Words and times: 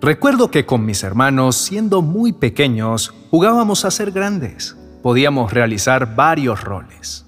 Recuerdo 0.00 0.52
que 0.52 0.64
con 0.64 0.86
mis 0.86 1.02
hermanos, 1.02 1.56
siendo 1.56 2.02
muy 2.02 2.32
pequeños, 2.32 3.12
jugábamos 3.32 3.84
a 3.84 3.90
ser 3.90 4.12
grandes. 4.12 4.76
Podíamos 5.02 5.52
realizar 5.52 6.14
varios 6.14 6.62
roles. 6.62 7.26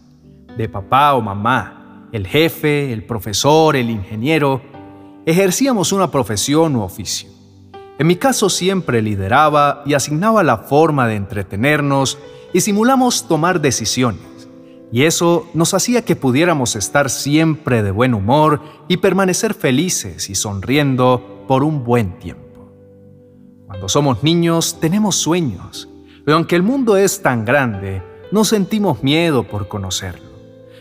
De 0.57 0.69
papá 0.69 1.15
o 1.15 1.21
mamá, 1.21 2.09
el 2.13 2.29
jefe, 2.29 2.93
el 2.93 3.05
profesor, 3.05 3.75
el 3.75 3.91
ingeniero. 3.91 4.63
Ejercíamos 5.27 5.93
una 5.93 6.13
profesión 6.13 6.77
u 6.77 6.83
oficio. 6.83 7.29
En 7.99 8.07
mi 8.07 8.15
caso 8.15 8.49
siempre 8.49 9.03
lideraba 9.03 9.83
y 9.85 9.95
asignaba 9.95 10.45
la 10.45 10.59
forma 10.59 11.09
de 11.09 11.17
entretenernos 11.17 12.19
y 12.53 12.61
simulamos 12.61 13.27
tomar 13.27 13.61
decisiones. 13.61 14.49
Y 14.93 15.03
eso 15.03 15.49
nos 15.55 15.75
hacía 15.75 16.05
que 16.05 16.15
pudiéramos 16.15 16.77
estar 16.77 17.11
siempre 17.11 17.83
de 17.83 17.91
buen 17.91 18.15
humor 18.15 18.63
y 18.87 18.99
permanecer 18.99 19.55
felices 19.55 20.31
y 20.31 20.37
sonriendo 20.37 21.45
por 21.49 21.65
un 21.65 21.83
buen 21.83 22.17
tiempo. 22.21 22.50
Cuando 23.71 23.89
somos 23.89 24.25
niños 24.25 24.81
tenemos 24.81 25.15
sueños, 25.15 25.89
pero 26.25 26.37
aunque 26.37 26.57
el 26.57 26.65
mundo 26.65 26.97
es 26.97 27.23
tan 27.23 27.45
grande, 27.45 28.03
no 28.33 28.43
sentimos 28.43 29.05
miedo 29.05 29.45
por 29.45 29.69
conocerlo, 29.69 30.29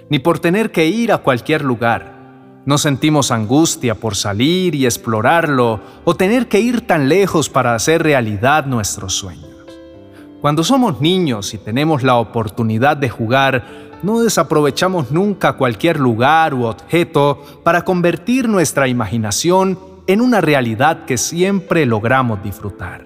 ni 0.09 0.17
por 0.17 0.39
tener 0.39 0.71
que 0.71 0.87
ir 0.87 1.11
a 1.11 1.19
cualquier 1.19 1.63
lugar. 1.63 2.63
No 2.65 2.79
sentimos 2.79 3.29
angustia 3.29 3.93
por 3.93 4.15
salir 4.15 4.73
y 4.73 4.87
explorarlo 4.87 5.81
o 6.03 6.15
tener 6.15 6.47
que 6.47 6.61
ir 6.61 6.81
tan 6.87 7.09
lejos 7.09 7.47
para 7.47 7.75
hacer 7.75 8.01
realidad 8.01 8.65
nuestros 8.65 9.13
sueños. 9.13 9.45
Cuando 10.41 10.63
somos 10.63 10.99
niños 10.99 11.53
y 11.53 11.59
tenemos 11.59 12.01
la 12.01 12.15
oportunidad 12.15 12.97
de 12.97 13.09
jugar, 13.09 13.67
no 14.01 14.21
desaprovechamos 14.21 15.11
nunca 15.11 15.53
cualquier 15.53 15.99
lugar 15.99 16.55
u 16.55 16.63
objeto 16.63 17.43
para 17.63 17.83
convertir 17.83 18.49
nuestra 18.49 18.87
imaginación 18.87 19.77
en 20.09 20.21
una 20.21 20.41
realidad 20.41 21.05
que 21.05 21.19
siempre 21.19 21.85
logramos 21.85 22.41
disfrutar. 22.41 23.05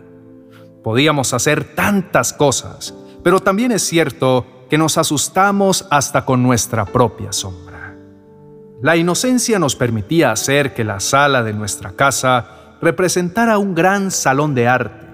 Podíamos 0.81 1.33
hacer 1.33 1.75
tantas 1.75 2.31
cosas, 2.31 2.93
pero 3.25 3.41
también 3.41 3.73
es 3.73 3.81
cierto 3.83 4.45
que 4.69 4.77
nos 4.77 4.97
asustamos 4.97 5.85
hasta 5.91 6.23
con 6.23 6.41
nuestra 6.41 6.85
propia 6.85 7.33
sombra. 7.33 7.97
La 8.81 8.95
inocencia 8.95 9.59
nos 9.59 9.75
permitía 9.75 10.31
hacer 10.31 10.73
que 10.73 10.85
la 10.85 11.01
sala 11.01 11.43
de 11.43 11.51
nuestra 11.51 11.91
casa 11.91 12.77
representara 12.81 13.57
un 13.57 13.75
gran 13.75 14.09
salón 14.09 14.55
de 14.55 14.69
arte, 14.69 15.05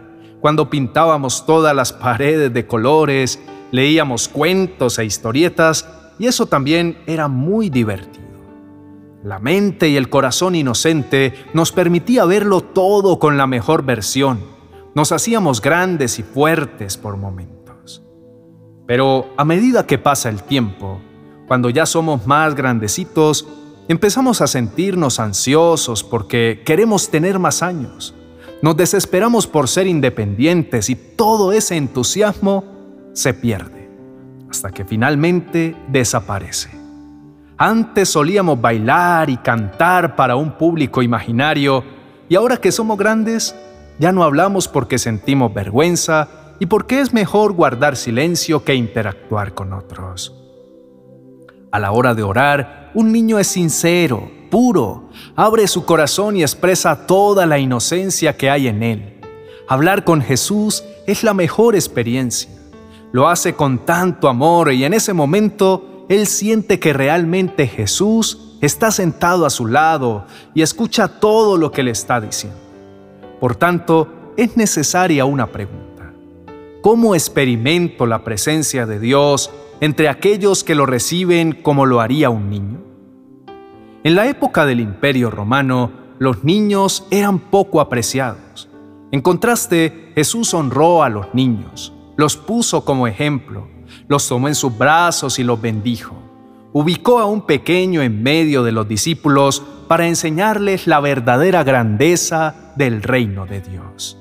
cuando 0.42 0.70
pintábamos 0.70 1.48
todas 1.48 1.76
las 1.76 1.92
paredes 1.92 2.54
de 2.54 2.68
colores, 2.68 3.40
leíamos 3.72 4.28
cuentos 4.28 5.00
e 5.00 5.06
historietas, 5.06 5.90
y 6.20 6.28
eso 6.28 6.46
también 6.46 7.00
era 7.08 7.28
muy 7.28 7.72
divertido. 7.72 8.19
La 9.24 9.40
mente 9.40 9.90
y 9.90 9.98
el 9.98 10.10
corazón 10.10 10.56
inocente 10.56 11.34
nos 11.54 11.74
permitía 11.74 12.24
verlo 12.24 12.62
todo 12.62 13.20
con 13.20 13.38
la 13.38 13.48
mejor 13.48 13.84
versión. 13.84 14.40
Nos 14.96 15.12
hacíamos 15.12 15.62
grandes 15.62 16.20
y 16.20 16.24
fuertes 16.24 16.96
por 16.96 17.18
momentos. 17.18 18.02
Pero 18.88 19.28
a 19.36 19.44
medida 19.44 19.86
que 19.86 19.98
pasa 19.98 20.30
el 20.30 20.42
tiempo, 20.44 21.02
cuando 21.48 21.70
ya 21.70 21.86
somos 21.86 22.26
más 22.28 22.56
grandecitos, 22.56 23.46
empezamos 23.90 24.40
a 24.42 24.48
sentirnos 24.48 25.20
ansiosos 25.20 26.04
porque 26.04 26.62
queremos 26.66 27.10
tener 27.10 27.40
más 27.40 27.62
años. 27.62 28.16
Nos 28.62 28.78
desesperamos 28.78 29.48
por 29.48 29.68
ser 29.68 29.86
independientes 29.88 30.90
y 30.90 30.96
todo 30.96 31.52
ese 31.52 31.76
entusiasmo 31.76 32.64
se 33.14 33.34
pierde, 33.34 33.90
hasta 34.50 34.72
que 34.72 34.86
finalmente 34.86 35.76
desaparece. 35.90 36.70
Antes 37.62 38.08
solíamos 38.08 38.62
bailar 38.62 39.30
y 39.30 39.36
cantar 39.36 40.16
para 40.16 40.38
un 40.38 40.54
público 40.54 41.02
imaginario 41.02 41.84
y 42.30 42.36
ahora 42.36 42.56
que 42.56 42.72
somos 42.72 42.98
grandes, 42.98 43.54
ya 44.00 44.14
no 44.14 44.24
hablamos 44.24 44.70
porque 44.70 44.98
sentimos 44.98 45.54
vergüenza 45.54 46.30
y 46.60 46.68
porque 46.68 47.02
es 47.02 47.12
mejor 47.12 47.52
guardar 47.52 47.98
silencio 47.98 48.64
que 48.64 48.76
interactuar 48.76 49.54
con 49.54 49.74
otros. 49.74 50.34
A 51.70 51.80
la 51.80 51.92
hora 51.92 52.16
de 52.16 52.24
orar, 52.24 52.92
un 52.94 53.12
niño 53.12 53.40
es 53.40 53.48
sincero, 53.48 54.32
puro, 54.50 55.10
abre 55.36 55.68
su 55.68 55.84
corazón 55.84 56.38
y 56.38 56.44
expresa 56.44 57.08
toda 57.08 57.46
la 57.46 57.60
inocencia 57.60 58.38
que 58.38 58.50
hay 58.50 58.70
en 58.70 58.84
él. 58.84 59.20
Hablar 59.68 60.06
con 60.06 60.22
Jesús 60.22 60.86
es 61.08 61.26
la 61.26 61.34
mejor 61.34 61.76
experiencia. 61.76 62.50
Lo 63.12 63.28
hace 63.28 63.54
con 63.54 63.80
tanto 63.80 64.30
amor 64.30 64.72
y 64.72 64.86
en 64.86 64.94
ese 64.94 65.12
momento 65.12 65.89
él 66.10 66.26
siente 66.26 66.80
que 66.80 66.92
realmente 66.92 67.68
Jesús 67.68 68.58
está 68.62 68.90
sentado 68.92 69.46
a 69.46 69.52
su 69.52 69.68
lado 69.68 70.26
y 70.56 70.64
escucha 70.64 71.08
todo 71.08 71.56
lo 71.56 71.72
que 71.72 71.84
le 71.84 71.92
está 71.92 72.20
diciendo. 72.20 72.58
Por 73.40 73.56
tanto, 73.56 74.34
es 74.36 74.58
necesaria 74.58 75.26
una 75.26 75.48
pregunta. 75.48 76.12
¿Cómo 76.82 77.14
experimento 77.14 78.08
la 78.08 78.24
presencia 78.24 78.88
de 78.88 79.00
Dios 79.00 79.52
entre 79.82 80.10
aquellos 80.10 80.64
que 80.64 80.76
lo 80.76 80.88
reciben 80.88 81.54
como 81.54 81.86
lo 81.86 82.02
haría 82.02 82.32
un 82.32 82.50
niño? 82.50 82.80
En 84.04 84.16
la 84.16 84.28
época 84.28 84.66
del 84.66 84.80
Imperio 84.80 85.30
Romano, 85.30 85.92
los 86.18 86.44
niños 86.44 87.06
eran 87.12 87.38
poco 87.38 87.82
apreciados. 87.82 88.68
En 89.12 89.22
contraste, 89.22 90.12
Jesús 90.16 90.56
honró 90.56 91.04
a 91.04 91.10
los 91.10 91.28
niños, 91.36 91.94
los 92.18 92.36
puso 92.36 92.84
como 92.84 93.08
ejemplo 93.08 93.68
los 94.08 94.28
tomó 94.28 94.48
en 94.48 94.56
sus 94.56 94.78
brazos 94.78 95.40
y 95.40 95.44
los 95.44 95.62
bendijo. 95.62 96.16
Ubicó 96.72 97.20
a 97.20 97.26
un 97.26 97.42
pequeño 97.42 98.02
en 98.02 98.22
medio 98.22 98.64
de 98.64 98.72
los 98.72 98.88
discípulos 98.88 99.64
para 99.88 100.08
enseñarles 100.08 100.86
la 100.86 101.00
verdadera 101.00 101.64
grandeza 101.64 102.74
del 102.76 103.02
reino 103.02 103.46
de 103.46 103.62
Dios. 103.62 104.18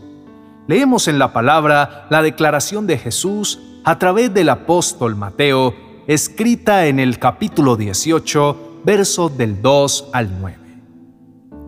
Leemos 0.67 1.09
en 1.09 1.19
la 1.19 1.33
palabra 1.33 2.07
la 2.11 2.23
declaración 2.23 2.87
de 2.87 2.99
Jesús 2.99 3.61
a 3.85 3.99
través 3.99 4.33
del 4.33 4.49
apóstol 4.49 5.17
Mateo, 5.17 5.75
escrita 6.07 6.87
en 6.87 7.01
el 7.01 7.19
capítulo 7.19 7.77
18, 7.77 8.81
versos 8.85 9.37
del 9.37 9.61
2 9.61 10.11
al 10.13 10.41
9. 10.41 10.57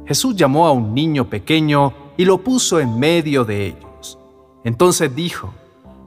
Jesús 0.07 0.35
llamó 0.35 0.67
a 0.67 0.73
un 0.73 0.95
niño 0.95 1.31
pequeño 1.31 1.95
y 2.17 2.25
lo 2.25 2.39
puso 2.39 2.81
en 2.81 2.99
medio 2.99 3.45
de 3.45 3.67
ellos. 3.67 4.19
Entonces 4.65 5.15
dijo, 5.15 5.55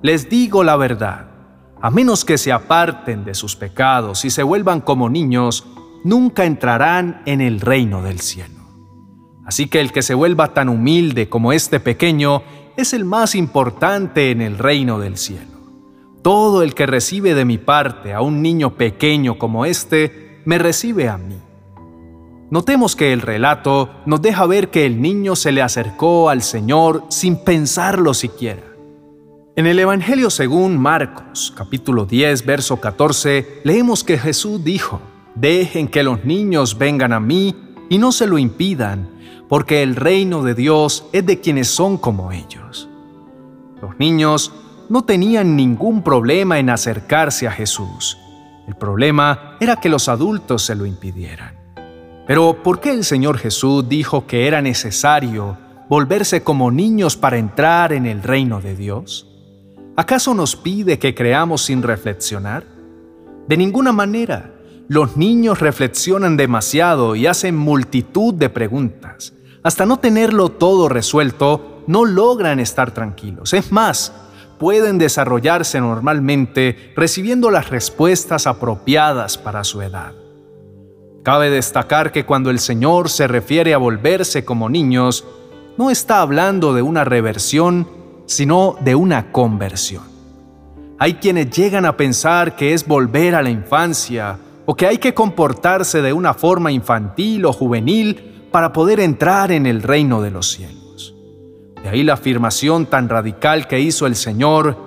les 0.02 0.30
digo 0.30 0.64
la 0.64 0.76
verdad 0.76 1.33
a 1.84 1.90
menos 1.92 2.24
que 2.24 2.38
se 2.38 2.54
aparten 2.54 3.26
de 3.26 3.36
sus 3.36 3.58
pecados 3.58 4.24
y 4.24 4.30
se 4.30 4.42
vuelvan 4.42 4.80
como 4.80 5.10
niños, 5.10 5.66
nunca 6.06 6.46
entrarán 6.46 7.22
en 7.26 7.42
el 7.42 7.60
reino 7.60 8.02
del 8.02 8.22
cielo. 8.22 8.62
Así 9.46 9.68
que 9.68 9.82
el 9.82 9.92
que 9.92 10.02
se 10.02 10.14
vuelva 10.14 10.54
tan 10.54 10.70
humilde 10.70 11.28
como 11.28 11.52
este 11.52 11.82
pequeño 11.82 12.42
es 12.78 12.94
el 12.94 13.04
más 13.04 13.36
importante 13.36 14.32
en 14.32 14.42
el 14.42 14.60
reino 14.60 14.98
del 14.98 15.18
cielo. 15.18 15.60
Todo 16.22 16.64
el 16.64 16.74
que 16.74 16.86
recibe 16.86 17.34
de 17.34 17.44
mi 17.44 17.58
parte 17.58 18.14
a 18.14 18.22
un 18.22 18.42
niño 18.42 18.76
pequeño 18.76 19.38
como 19.38 19.66
este, 19.66 20.42
me 20.46 20.60
recibe 20.60 21.10
a 21.10 21.18
mí. 21.18 21.36
Notemos 22.50 22.96
que 22.96 23.12
el 23.12 23.20
relato 23.20 23.90
nos 24.06 24.22
deja 24.22 24.46
ver 24.46 24.70
que 24.70 24.86
el 24.86 25.02
niño 25.02 25.36
se 25.36 25.52
le 25.52 25.62
acercó 25.62 26.30
al 26.30 26.44
Señor 26.44 27.04
sin 27.10 27.44
pensarlo 27.44 28.14
siquiera. 28.14 28.73
En 29.56 29.68
el 29.68 29.78
Evangelio 29.78 30.32
según 30.32 30.80
Marcos, 30.80 31.54
capítulo 31.56 32.06
10, 32.08 32.44
verso 32.44 32.78
14, 32.78 33.62
leemos 33.64 34.04
que 34.04 34.18
Jesús 34.18 34.64
dijo, 34.64 35.00
Dejen 35.36 35.88
que 35.88 36.02
los 36.02 36.26
niños 36.26 36.80
vengan 36.80 37.14
a 37.14 37.20
mí 37.20 37.56
y 37.88 38.00
no 38.00 38.12
se 38.12 38.26
lo 38.26 38.40
impidan, 38.40 39.08
porque 39.48 39.84
el 39.84 39.96
reino 39.96 40.42
de 40.42 40.56
Dios 40.56 41.06
es 41.14 41.28
de 41.28 41.40
quienes 41.40 41.68
son 41.68 42.00
como 42.00 42.32
ellos. 42.32 42.90
Los 43.80 44.00
niños 44.00 44.52
no 44.90 45.04
tenían 45.04 45.56
ningún 45.56 46.02
problema 46.02 46.58
en 46.58 46.72
acercarse 46.72 47.48
a 47.48 47.52
Jesús. 47.52 48.18
El 48.68 48.74
problema 48.74 49.58
era 49.60 49.76
que 49.76 49.90
los 49.90 50.10
adultos 50.10 50.64
se 50.64 50.74
lo 50.74 50.88
impidieran. 50.88 51.54
Pero 52.26 52.64
¿por 52.64 52.80
qué 52.80 52.90
el 52.90 53.04
Señor 53.04 53.38
Jesús 53.38 53.88
dijo 53.88 54.26
que 54.26 54.48
era 54.48 54.64
necesario 54.64 55.60
volverse 55.90 56.42
como 56.42 56.72
niños 56.72 57.18
para 57.18 57.38
entrar 57.38 57.94
en 57.94 58.08
el 58.08 58.24
reino 58.24 58.60
de 58.60 58.76
Dios? 58.76 59.28
¿Acaso 59.96 60.34
nos 60.34 60.56
pide 60.56 60.98
que 60.98 61.14
creamos 61.14 61.66
sin 61.66 61.84
reflexionar? 61.84 62.66
De 63.48 63.58
ninguna 63.58 63.92
manera. 63.92 64.56
Los 64.88 65.18
niños 65.18 65.60
reflexionan 65.60 66.36
demasiado 66.36 67.16
y 67.16 67.28
hacen 67.28 67.56
multitud 67.56 68.34
de 68.34 68.50
preguntas. 68.50 69.34
Hasta 69.62 69.86
no 69.86 70.00
tenerlo 70.00 70.50
todo 70.50 70.90
resuelto, 70.90 71.84
no 71.86 72.06
logran 72.06 72.60
estar 72.60 72.92
tranquilos. 72.92 73.54
Es 73.54 73.72
más, 73.72 74.12
pueden 74.58 74.98
desarrollarse 74.98 75.80
normalmente 75.80 76.92
recibiendo 76.96 77.52
las 77.52 77.70
respuestas 77.70 78.48
apropiadas 78.48 79.38
para 79.38 79.64
su 79.64 79.84
edad. 79.84 80.14
Cabe 81.22 81.52
destacar 81.52 82.12
que 82.12 82.26
cuando 82.26 82.50
el 82.50 82.58
Señor 82.58 83.10
se 83.10 83.28
refiere 83.28 83.76
a 83.76 83.78
volverse 83.78 84.44
como 84.44 84.70
niños, 84.70 85.24
no 85.78 85.92
está 85.92 86.22
hablando 86.22 86.74
de 86.74 86.82
una 86.82 87.04
reversión 87.04 88.03
sino 88.26 88.76
de 88.82 88.96
una 88.96 89.32
conversión. 89.32 90.04
Hay 91.00 91.16
quienes 91.16 91.50
llegan 91.50 91.86
a 91.86 91.98
pensar 91.98 92.56
que 92.56 92.74
es 92.74 92.88
volver 92.88 93.36
a 93.36 93.42
la 93.42 93.50
infancia 93.50 94.38
o 94.66 94.76
que 94.76 94.88
hay 94.88 94.98
que 94.98 95.14
comportarse 95.14 96.02
de 96.02 96.14
una 96.14 96.34
forma 96.34 96.72
infantil 96.72 97.46
o 97.46 97.54
juvenil 97.54 98.48
para 98.52 98.72
poder 98.72 99.00
entrar 99.00 99.52
en 99.52 99.66
el 99.66 99.82
reino 99.82 100.22
de 100.22 100.32
los 100.32 100.52
cielos. 100.52 101.14
De 101.82 101.90
ahí 101.90 102.04
la 102.04 102.14
afirmación 102.14 102.86
tan 102.86 103.10
radical 103.10 103.68
que 103.68 103.80
hizo 103.80 104.08
el 104.08 104.16
Señor 104.16 104.78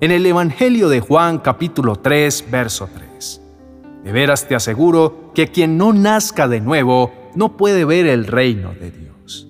en 0.00 0.10
el 0.10 0.24
Evangelio 0.24 0.88
de 0.88 1.00
Juan 1.00 1.38
capítulo 1.38 1.96
3, 1.96 2.46
verso 2.50 2.88
3. 2.94 3.42
De 4.04 4.12
veras 4.12 4.48
te 4.48 4.54
aseguro 4.54 5.32
que 5.34 5.48
quien 5.48 5.76
no 5.76 5.92
nazca 5.92 6.48
de 6.48 6.60
nuevo 6.60 7.12
no 7.34 7.58
puede 7.58 7.84
ver 7.84 8.06
el 8.06 8.26
reino 8.26 8.72
de 8.72 8.90
Dios. 8.90 9.46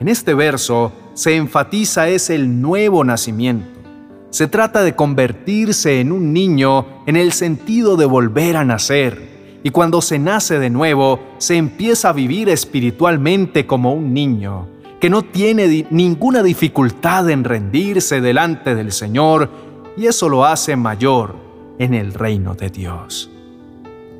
En 0.00 0.08
este 0.08 0.32
verso 0.32 0.92
se 1.16 1.34
enfatiza 1.34 2.08
es 2.08 2.28
el 2.28 2.60
nuevo 2.60 3.02
nacimiento. 3.02 3.80
Se 4.28 4.48
trata 4.48 4.82
de 4.82 4.94
convertirse 4.94 5.98
en 6.00 6.12
un 6.12 6.34
niño 6.34 6.84
en 7.06 7.16
el 7.16 7.32
sentido 7.32 7.96
de 7.96 8.04
volver 8.04 8.54
a 8.58 8.66
nacer. 8.66 9.58
Y 9.62 9.70
cuando 9.70 10.02
se 10.02 10.18
nace 10.18 10.58
de 10.58 10.68
nuevo, 10.68 11.18
se 11.38 11.56
empieza 11.56 12.10
a 12.10 12.12
vivir 12.12 12.50
espiritualmente 12.50 13.66
como 13.66 13.94
un 13.94 14.12
niño, 14.12 14.68
que 15.00 15.08
no 15.08 15.22
tiene 15.22 15.86
ninguna 15.90 16.42
dificultad 16.42 17.30
en 17.30 17.44
rendirse 17.44 18.20
delante 18.20 18.74
del 18.74 18.92
Señor, 18.92 19.48
y 19.96 20.06
eso 20.06 20.28
lo 20.28 20.44
hace 20.44 20.76
mayor 20.76 21.34
en 21.78 21.94
el 21.94 22.12
reino 22.12 22.54
de 22.54 22.68
Dios. 22.68 23.30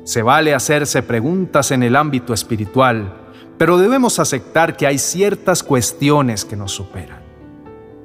Se 0.03 0.23
vale 0.23 0.55
hacerse 0.55 1.03
preguntas 1.03 1.69
en 1.69 1.83
el 1.83 1.95
ámbito 1.95 2.33
espiritual, 2.33 3.26
pero 3.57 3.77
debemos 3.77 4.19
aceptar 4.19 4.77
que 4.77 4.87
hay 4.87 4.97
ciertas 4.97 5.63
cuestiones 5.63 6.45
que 6.45 6.55
nos 6.55 6.71
superan. 6.71 7.21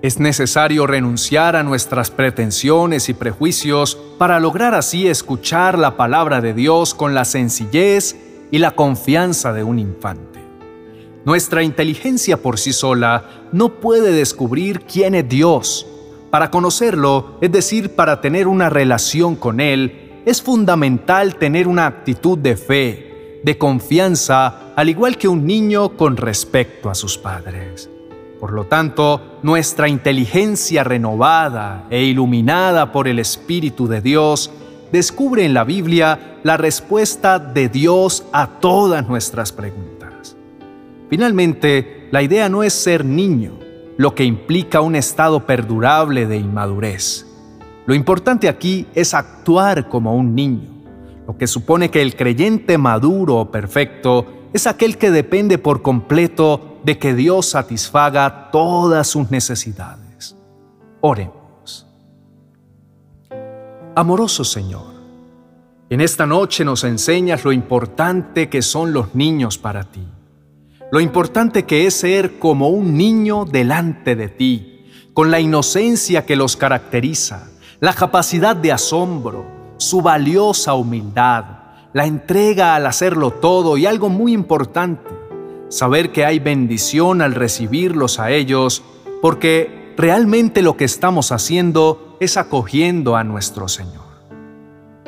Es 0.03 0.19
necesario 0.19 0.87
renunciar 0.87 1.55
a 1.55 1.63
nuestras 1.63 2.11
pretensiones 2.11 3.09
y 3.09 3.15
prejuicios 3.15 3.97
para 4.19 4.41
lograr 4.41 4.75
así 4.75 5.07
escuchar 5.07 5.79
la 5.79 5.97
palabra 5.97 6.41
de 6.41 6.55
Dios 6.55 6.93
con 6.93 7.15
la 7.15 7.25
sencillez 7.25 8.17
y 8.51 8.59
la 8.59 8.73
confianza 8.73 9.53
de 9.53 9.63
un 9.63 9.79
infante. 9.79 10.41
Nuestra 11.25 11.63
inteligencia 11.63 12.43
por 12.43 12.59
sí 12.59 12.73
sola 12.73 13.27
no 13.53 13.75
puede 13.81 14.11
descubrir 14.11 14.81
quién 14.81 15.15
es 15.15 15.29
Dios. 15.29 15.87
Para 16.31 16.51
conocerlo, 16.51 17.39
es 17.41 17.53
decir, 17.53 17.95
para 17.95 18.21
tener 18.21 18.49
una 18.49 18.71
relación 18.71 19.37
con 19.37 19.61
Él, 19.61 20.23
es 20.27 20.43
fundamental 20.43 21.37
tener 21.37 21.69
una 21.69 21.87
actitud 21.87 22.39
de 22.39 22.57
fe, 22.57 23.41
de 23.45 23.57
confianza, 23.57 24.62
al 24.77 24.89
igual 24.89 25.19
que 25.19 25.29
un 25.29 25.47
niño 25.47 25.97
con 25.97 26.17
respecto 26.17 26.91
a 26.91 26.95
sus 26.95 27.19
padres. 27.19 27.91
Por 28.41 28.53
lo 28.53 28.65
tanto, 28.65 29.39
nuestra 29.43 29.89
inteligencia 29.89 30.83
renovada 30.83 31.87
e 31.91 32.03
iluminada 32.03 32.91
por 32.91 33.07
el 33.07 33.19
Espíritu 33.19 33.87
de 33.87 34.01
Dios 34.01 34.51
descubre 34.91 35.45
en 35.45 35.55
la 35.55 35.65
Biblia 35.65 36.39
la 36.43 36.57
respuesta 36.57 37.39
de 37.39 37.69
Dios 37.69 38.25
a 38.33 38.47
todas 38.61 39.09
nuestras 39.09 39.53
preguntas. 39.53 40.37
Finalmente, 41.09 42.09
la 42.11 42.23
idea 42.23 42.49
no 42.49 42.63
es 42.63 42.73
ser 42.73 43.05
niño, 43.05 43.53
lo 43.97 44.15
que 44.15 44.25
implica 44.25 44.81
un 44.81 44.97
estado 44.97 45.47
perdurable 45.47 46.27
de 46.27 46.39
inmadurez. 46.39 47.27
Lo 47.87 47.95
importante 47.95 48.49
aquí 48.49 48.87
es 48.95 49.15
actuar 49.15 49.89
como 49.89 50.17
un 50.17 50.35
niño, 50.35 50.71
lo 51.27 51.37
que 51.37 51.47
supone 51.47 51.91
que 51.91 52.03
el 52.03 52.17
creyente 52.17 52.77
maduro 52.77 53.37
o 53.37 53.51
perfecto 53.51 54.42
es 54.53 54.67
aquel 54.67 54.99
que 54.99 55.11
depende 55.11 55.59
por 55.59 55.83
completo 55.83 56.79
de 56.85 56.99
que 56.99 57.15
Dios 57.15 57.47
satisfaga 57.47 58.51
todas 58.51 59.07
sus 59.09 59.31
necesidades. 59.31 60.37
Oremos. 61.01 61.87
Amoroso 63.95 64.45
Señor, 64.45 64.93
en 65.91 66.01
esta 66.01 66.27
noche 66.27 66.65
nos 66.65 66.85
enseñas 66.85 67.45
lo 67.45 67.53
importante 67.53 68.49
que 68.49 68.63
son 68.63 68.93
los 68.93 69.15
niños 69.15 69.59
para 69.59 69.85
ti, 69.85 70.07
lo 70.91 71.01
importante 71.01 71.65
que 71.65 71.87
es 71.87 71.95
ser 71.95 72.39
como 72.39 72.69
un 72.69 72.97
niño 72.97 73.45
delante 73.45 74.17
de 74.17 74.29
ti, 74.29 74.87
con 75.13 75.31
la 75.31 75.41
inocencia 75.41 76.25
que 76.25 76.37
los 76.37 76.57
caracteriza, 76.57 77.51
la 77.81 77.93
capacidad 77.93 78.57
de 78.57 78.73
asombro, 78.73 79.45
su 79.77 80.01
valiosa 80.01 80.75
humildad, 80.75 81.62
la 81.93 82.07
entrega 82.07 82.75
al 82.75 82.87
hacerlo 82.87 83.31
todo 83.31 83.77
y 83.77 83.87
algo 83.87 84.09
muy 84.09 84.33
importante, 84.33 85.11
saber 85.69 86.13
que 86.13 86.25
hay 86.25 86.39
bendición 86.39 87.23
al 87.23 87.35
recibirlos 87.35 88.19
a 88.19 88.31
ellos, 88.31 88.83
porque 89.21 89.95
realmente 89.97 90.63
lo 90.63 90.77
que 90.77 90.85
estamos 90.85 91.33
haciendo 91.33 92.17
es 92.21 92.37
acogiendo 92.37 93.17
a 93.17 93.25
nuestro 93.25 93.69
Señor. 93.69 94.03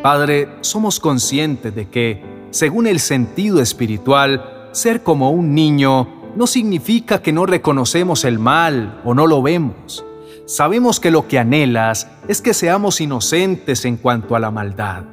Padre, 0.02 0.48
somos 0.60 1.00
conscientes 1.00 1.74
de 1.74 1.88
que, 1.88 2.22
según 2.50 2.86
el 2.86 3.00
sentido 3.00 3.60
espiritual, 3.60 4.68
ser 4.72 5.02
como 5.02 5.30
un 5.30 5.54
niño 5.54 6.32
no 6.36 6.46
significa 6.46 7.22
que 7.22 7.32
no 7.32 7.46
reconocemos 7.46 8.24
el 8.24 8.38
mal 8.38 9.00
o 9.04 9.14
no 9.14 9.26
lo 9.26 9.40
vemos 9.40 10.04
sabemos 10.46 11.00
que 11.00 11.10
lo 11.10 11.26
que 11.26 11.38
anhelas 11.38 12.08
es 12.28 12.42
que 12.42 12.54
seamos 12.54 13.00
inocentes 13.00 13.84
en 13.84 13.96
cuanto 13.96 14.36
a 14.36 14.40
la 14.40 14.50
maldad. 14.50 15.04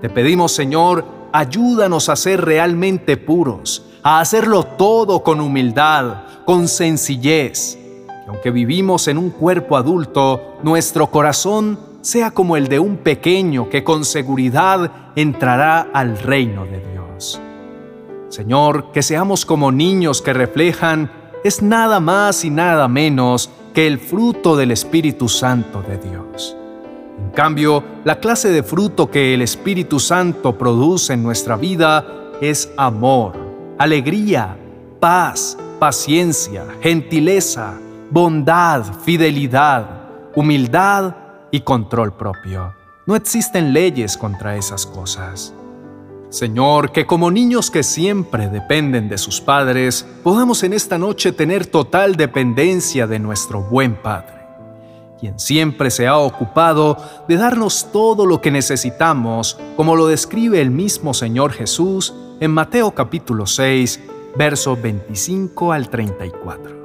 Te 0.00 0.08
pedimos, 0.08 0.52
Señor, 0.52 1.04
ayúdanos 1.32 2.08
a 2.08 2.16
ser 2.16 2.42
realmente 2.42 3.18
puros, 3.18 3.84
a 4.02 4.20
hacerlo 4.20 4.64
todo 4.64 5.22
con 5.22 5.40
humildad, 5.40 6.22
con 6.46 6.68
sencillez. 6.68 7.76
Que 8.06 8.24
aunque 8.28 8.50
vivimos 8.50 9.08
en 9.08 9.18
un 9.18 9.30
cuerpo 9.30 9.76
adulto, 9.76 10.56
nuestro 10.62 11.10
corazón 11.10 11.78
sea 12.00 12.30
como 12.30 12.56
el 12.56 12.68
de 12.68 12.78
un 12.78 12.96
pequeño 12.96 13.68
que 13.68 13.84
con 13.84 14.06
seguridad 14.06 14.90
entrará 15.16 15.88
al 15.92 16.18
reino 16.18 16.64
de 16.64 16.80
Dios. 16.92 17.40
Señor, 18.30 18.92
que 18.92 19.02
seamos 19.02 19.44
como 19.44 19.70
niños 19.70 20.22
que 20.22 20.32
reflejan 20.32 21.10
es 21.44 21.60
nada 21.60 22.00
más 22.00 22.44
y 22.44 22.50
nada 22.50 22.88
menos 22.88 23.50
que 23.74 23.86
el 23.86 23.98
fruto 23.98 24.56
del 24.56 24.70
Espíritu 24.70 25.28
Santo 25.28 25.82
de 25.82 25.98
Dios. 25.98 26.56
En 27.24 27.30
cambio, 27.30 27.84
la 28.04 28.18
clase 28.18 28.50
de 28.50 28.62
fruto 28.62 29.10
que 29.10 29.34
el 29.34 29.42
Espíritu 29.42 30.00
Santo 30.00 30.58
produce 30.58 31.12
en 31.12 31.22
nuestra 31.22 31.56
vida 31.56 32.04
es 32.40 32.70
amor, 32.76 33.36
alegría, 33.78 34.56
paz, 34.98 35.56
paciencia, 35.78 36.64
gentileza, 36.82 37.74
bondad, 38.10 38.84
fidelidad, 39.04 39.86
humildad 40.34 41.14
y 41.50 41.60
control 41.60 42.12
propio. 42.12 42.74
No 43.06 43.16
existen 43.16 43.72
leyes 43.72 44.16
contra 44.16 44.56
esas 44.56 44.86
cosas. 44.86 45.54
Señor, 46.30 46.92
que 46.92 47.06
como 47.06 47.30
niños 47.30 47.72
que 47.72 47.82
siempre 47.82 48.48
dependen 48.48 49.08
de 49.08 49.18
sus 49.18 49.40
padres, 49.40 50.06
podamos 50.22 50.62
en 50.62 50.72
esta 50.72 50.96
noche 50.96 51.32
tener 51.32 51.66
total 51.66 52.14
dependencia 52.14 53.08
de 53.08 53.18
nuestro 53.18 53.62
buen 53.62 53.96
Padre, 53.96 54.39
quien 55.20 55.38
siempre 55.38 55.90
se 55.90 56.06
ha 56.06 56.16
ocupado 56.16 56.96
de 57.28 57.36
darnos 57.36 57.92
todo 57.92 58.24
lo 58.24 58.40
que 58.40 58.50
necesitamos, 58.50 59.58
como 59.76 59.94
lo 59.94 60.06
describe 60.06 60.62
el 60.62 60.70
mismo 60.70 61.12
Señor 61.12 61.52
Jesús 61.52 62.14
en 62.40 62.50
Mateo 62.50 62.92
capítulo 62.92 63.46
6, 63.46 64.00
versos 64.36 64.80
25 64.80 65.72
al 65.72 65.90
34. 65.90 66.80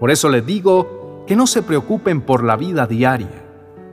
Por 0.00 0.10
eso 0.10 0.28
les 0.28 0.44
digo 0.44 1.24
que 1.26 1.36
no 1.36 1.46
se 1.46 1.62
preocupen 1.62 2.22
por 2.22 2.42
la 2.42 2.56
vida 2.56 2.86
diaria 2.86 3.44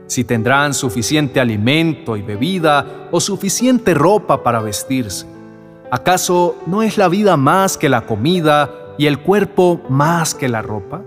si 0.08 0.24
tendrán 0.24 0.72
suficiente 0.74 1.40
alimento 1.40 2.16
y 2.16 2.22
bebida 2.22 3.08
o 3.10 3.20
suficiente 3.20 3.92
ropa 3.94 4.42
para 4.42 4.60
vestirse. 4.60 5.26
¿Acaso 5.90 6.56
no 6.66 6.82
es 6.82 6.96
la 6.96 7.08
vida 7.08 7.36
más 7.36 7.76
que 7.76 7.88
la 7.88 8.06
comida 8.06 8.70
y 8.98 9.06
el 9.06 9.20
cuerpo 9.20 9.80
más 9.88 10.34
que 10.34 10.48
la 10.48 10.62
ropa? 10.62 11.02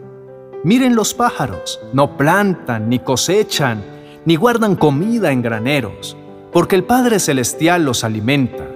Miren 0.61 0.93
los 0.93 1.13
pájaros, 1.13 1.79
no 1.93 2.17
plantan, 2.17 2.89
ni 2.89 2.99
cosechan, 2.99 3.81
ni 4.25 4.35
guardan 4.35 4.75
comida 4.75 5.31
en 5.31 5.41
graneros, 5.41 6.17
porque 6.51 6.75
el 6.75 6.83
Padre 6.83 7.19
Celestial 7.19 7.85
los 7.85 8.03
alimenta. 8.03 8.67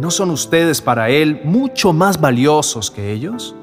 ¿No 0.00 0.10
son 0.10 0.30
ustedes 0.30 0.80
para 0.80 1.10
Él 1.10 1.40
mucho 1.44 1.92
más 1.92 2.20
valiosos 2.20 2.90
que 2.90 3.12
ellos? 3.12 3.54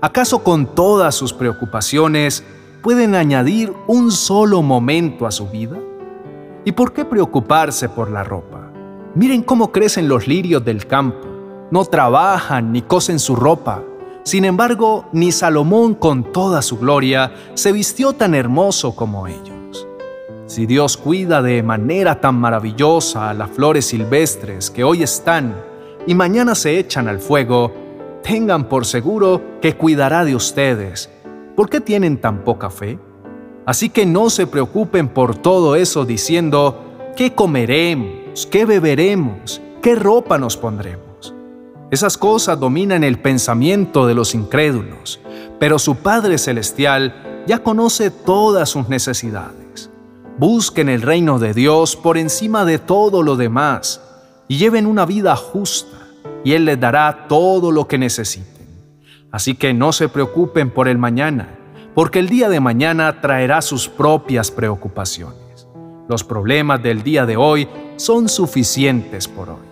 ¿Acaso 0.00 0.42
con 0.42 0.74
todas 0.74 1.14
sus 1.14 1.32
preocupaciones 1.32 2.42
pueden 2.82 3.14
añadir 3.14 3.72
un 3.86 4.10
solo 4.10 4.60
momento 4.62 5.26
a 5.26 5.30
su 5.30 5.48
vida? 5.48 5.78
¿Y 6.64 6.72
por 6.72 6.92
qué 6.92 7.04
preocuparse 7.04 7.88
por 7.88 8.10
la 8.10 8.24
ropa? 8.24 8.72
Miren 9.14 9.44
cómo 9.44 9.70
crecen 9.70 10.08
los 10.08 10.26
lirios 10.26 10.64
del 10.64 10.88
campo. 10.88 11.24
No 11.70 11.84
trabajan 11.84 12.72
ni 12.72 12.82
cosen 12.82 13.20
su 13.20 13.36
ropa. 13.36 13.80
Sin 14.26 14.44
embargo, 14.44 15.06
ni 15.12 15.30
Salomón 15.30 15.94
con 15.94 16.32
toda 16.32 16.60
su 16.60 16.78
gloria 16.78 17.32
se 17.54 17.70
vistió 17.70 18.12
tan 18.12 18.34
hermoso 18.34 18.96
como 18.96 19.28
ellos. 19.28 19.86
Si 20.46 20.66
Dios 20.66 20.96
cuida 20.96 21.42
de 21.42 21.62
manera 21.62 22.20
tan 22.20 22.34
maravillosa 22.34 23.30
a 23.30 23.34
las 23.34 23.50
flores 23.50 23.86
silvestres 23.86 24.68
que 24.68 24.82
hoy 24.82 25.04
están 25.04 25.54
y 26.08 26.16
mañana 26.16 26.56
se 26.56 26.76
echan 26.76 27.06
al 27.06 27.20
fuego, 27.20 27.72
tengan 28.24 28.68
por 28.68 28.84
seguro 28.84 29.60
que 29.62 29.76
cuidará 29.76 30.24
de 30.24 30.34
ustedes 30.34 31.08
¿Por 31.56 31.70
qué 31.70 31.80
tienen 31.80 32.18
tan 32.18 32.44
poca 32.44 32.68
fe? 32.68 32.98
Así 33.64 33.88
que 33.88 34.04
no 34.04 34.28
se 34.28 34.46
preocupen 34.46 35.08
por 35.08 35.36
todo 35.36 35.74
eso 35.74 36.04
diciendo, 36.04 36.84
¿qué 37.16 37.32
comeremos? 37.32 38.46
¿Qué 38.50 38.66
beberemos? 38.66 39.62
¿Qué 39.80 39.94
ropa 39.94 40.36
nos 40.36 40.58
pondremos? 40.58 41.05
Esas 41.90 42.18
cosas 42.18 42.58
dominan 42.58 43.04
el 43.04 43.20
pensamiento 43.20 44.06
de 44.06 44.14
los 44.14 44.34
incrédulos, 44.34 45.20
pero 45.60 45.78
su 45.78 45.96
Padre 45.96 46.36
Celestial 46.36 47.44
ya 47.46 47.60
conoce 47.60 48.10
todas 48.10 48.70
sus 48.70 48.88
necesidades. 48.88 49.88
Busquen 50.36 50.88
el 50.88 51.02
reino 51.02 51.38
de 51.38 51.54
Dios 51.54 51.94
por 51.94 52.18
encima 52.18 52.64
de 52.64 52.78
todo 52.80 53.22
lo 53.22 53.36
demás 53.36 54.02
y 54.48 54.58
lleven 54.58 54.86
una 54.86 55.06
vida 55.06 55.36
justa, 55.36 55.96
y 56.44 56.52
Él 56.52 56.64
les 56.64 56.78
dará 56.78 57.26
todo 57.28 57.70
lo 57.70 57.86
que 57.86 57.98
necesiten. 57.98 58.66
Así 59.30 59.54
que 59.54 59.72
no 59.72 59.92
se 59.92 60.08
preocupen 60.08 60.70
por 60.70 60.88
el 60.88 60.98
mañana, 60.98 61.56
porque 61.94 62.18
el 62.18 62.28
día 62.28 62.48
de 62.48 62.60
mañana 62.60 63.20
traerá 63.20 63.62
sus 63.62 63.88
propias 63.88 64.50
preocupaciones. 64.50 65.68
Los 66.08 66.24
problemas 66.24 66.82
del 66.82 67.02
día 67.02 67.26
de 67.26 67.36
hoy 67.36 67.68
son 67.96 68.28
suficientes 68.28 69.26
por 69.28 69.50
hoy. 69.50 69.66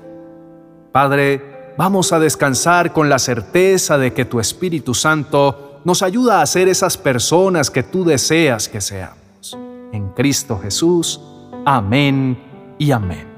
Padre, 0.91 1.54
vamos 1.77 2.13
a 2.13 2.19
descansar 2.19 2.93
con 2.93 3.09
la 3.09 3.19
certeza 3.19 3.99
de 3.99 4.13
que 4.13 4.25
tu 4.25 4.41
Espíritu 4.41 4.95
Santo 4.95 5.81
nos 5.85 6.03
ayuda 6.03 6.41
a 6.41 6.47
ser 6.47 6.69
esas 6.69 6.97
personas 6.97 7.71
que 7.71 7.83
tú 7.83 8.05
deseas 8.05 8.69
que 8.69 8.81
seamos. 8.81 9.57
En 9.93 10.09
Cristo 10.11 10.59
Jesús. 10.63 11.21
Amén 11.67 12.39
y 12.79 12.91
amén. 12.91 13.34